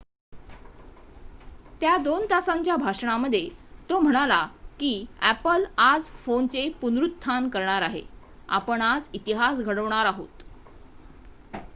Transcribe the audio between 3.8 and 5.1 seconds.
तो म्हणाला की